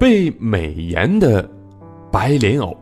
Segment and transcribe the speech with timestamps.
[0.00, 1.46] 被美颜的
[2.10, 2.74] 白莲藕。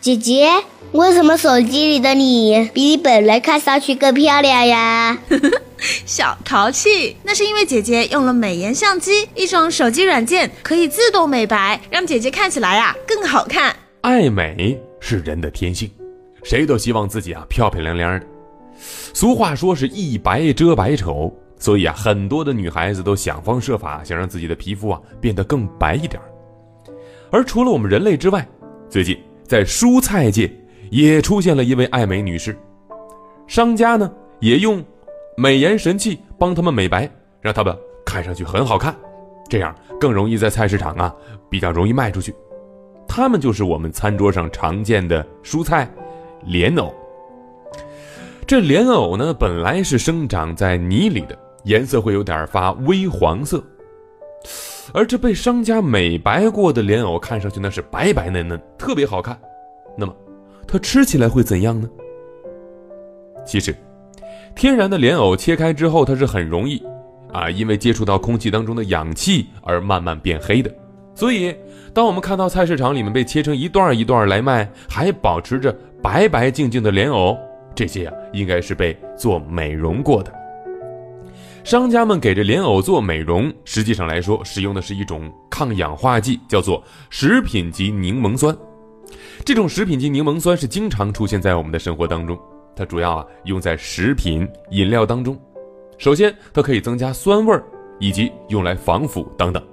[0.00, 0.50] 姐姐，
[0.90, 5.16] 为什么手机里的你比你本人看上去更漂亮呀？
[6.04, 13.76] 小淘气，那是因为姐姐用了美颜相机，一种手机软件，可以自动美白，让姐姐看起来啊更好看。
[14.00, 15.88] 爱美是人的天性，
[16.42, 18.26] 谁都希望自己啊漂漂亮亮的。
[19.14, 21.32] 俗话说是一白遮百丑，
[21.64, 26.20] 所以啊，很多的女孩子都想方设法想让自己的皮肤啊变得更白一点。
[27.30, 28.46] 而除了我们人类之外，
[28.86, 30.52] 最近在蔬菜界
[30.90, 32.54] 也出现了一位爱美女士，
[33.46, 34.84] 商家呢也用
[35.38, 37.10] 美颜神器帮他们美白，
[37.40, 37.74] 让他们
[38.04, 38.94] 看上去很好看，
[39.48, 41.16] 这样更容易在菜市场啊
[41.48, 42.34] 比较容易卖出去。
[43.08, 45.90] 它们就是我们餐桌上常见的蔬菜
[46.44, 46.94] 莲藕。
[48.46, 53.62] 这莲藕呢，本来是生长在泥里的，颜色会有点发微黄色。
[54.92, 59.38] 而这被商家美白过的莲藕，看上去那是白白嫩嫩，特别好看。
[59.96, 60.14] 那么，
[60.68, 61.88] 它吃起来会怎样呢？
[63.46, 63.74] 其实，
[64.54, 66.82] 天然的莲藕切开之后，它是很容易
[67.32, 70.70] 啊，因为接触到空气当中的氧气而慢慢变黑的。
[71.14, 71.54] 所以，
[71.94, 77.38] 当我们看到菜市场里面被切成一段一段来卖，还保持着白白净净的莲藕，
[77.74, 80.30] 这些啊，应该是被做美容过的。
[81.64, 88.54] 商家们给这莲藕做美容，实际上来说，使用的是一种抗氧化剂，叫做食品级柠檬酸。
[89.46, 92.38] 这种食品级柠檬酸是经常出现在我们的生活当中，
[92.76, 95.40] 它主要啊用在食品饮料当中。
[95.96, 97.64] 首先，它可以增加酸味儿，
[97.98, 99.66] 以及用来防腐等等。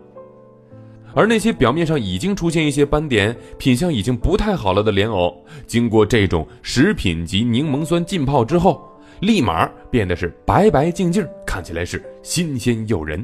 [1.13, 5.35] 而那些表面上已经出现一些斑点、品相已经不太好了的莲藕，
[5.67, 8.81] 经过这种食品级柠檬酸浸泡之后，
[9.19, 13.21] 立马变得是白白净净，看起来是新鲜诱人。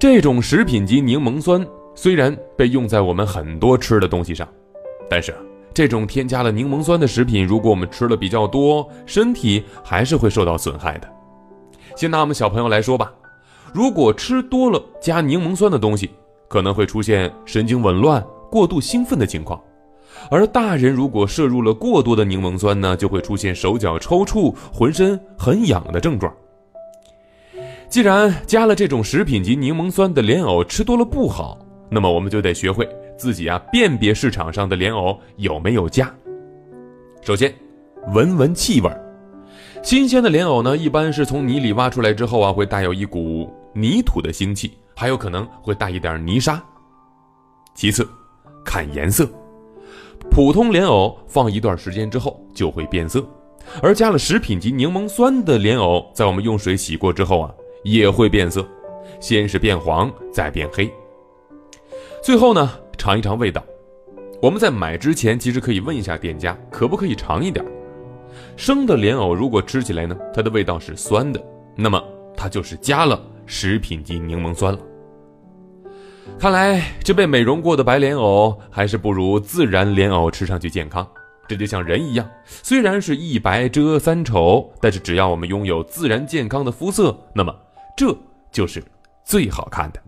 [0.00, 1.62] 这种食品级柠檬酸
[1.94, 4.48] 虽然被用在我们很多吃的东西上，
[5.06, 5.34] 但是
[5.74, 11.08] 这种添加了柠檬酸的食品，如果我们吃了比较多，身体还是会受到损害的。
[11.96, 13.12] 先拿我们小朋友来说吧。
[13.74, 16.08] 如果吃多了加柠檬酸的东西，
[16.48, 19.60] 可能会出现神经紊乱、过度兴奋的情况；
[20.30, 26.34] 而大人如果摄入了过多的柠檬酸呢，就会出现手脚抽搐、浑身很痒的症状。
[27.94, 31.56] 既然加了这种食品级柠檬酸的莲藕吃多了不好，
[31.88, 36.12] 那么我们就得学会自己啊辨别市场上的莲藕有没有加。
[37.22, 37.54] 首先，
[38.12, 38.90] 闻闻气味
[39.80, 43.48] 新鲜的莲藕呢，一般是从泥里挖出来之后啊，会带有一股。
[43.72, 46.60] 泥土的腥气，还有可能会带一点泥沙。
[47.76, 48.04] 其次，
[48.64, 49.24] 看颜色，
[50.28, 53.24] 普通莲藕放一段时间之后就会变色，
[53.80, 58.66] 而加了食品级柠檬酸的莲藕，在我们用水洗过之后啊，也会变色，
[59.20, 60.92] 先是变黄，再变黑。
[62.22, 63.62] 最后呢，尝一尝味道。
[64.42, 67.64] 我们在买之前，其实可以问一下店家，可不可以尝一点。
[68.56, 71.40] 生的莲藕如果吃起来呢，它的味道是酸的，
[71.76, 72.02] 那么
[72.36, 73.20] 它就是加了。
[73.46, 74.78] 食品级柠檬酸了。
[76.38, 81.06] 看来这被美容过的白莲藕还是不如自然莲藕吃上去健康。
[81.46, 87.54] 这就像人一样，虽然是一白遮三丑，但是只要我们拥有自然健康的肤色，那么
[87.96, 88.16] 这
[88.50, 88.82] 就是
[89.24, 90.02] 最好看的。